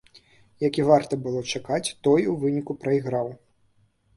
Як 0.63 0.77
і 0.79 0.85
варта 0.87 1.19
было 1.27 1.43
чакаць, 1.53 1.93
той 2.07 2.27
у 2.33 2.33
выніку 2.45 2.77
прайграў. 2.87 3.31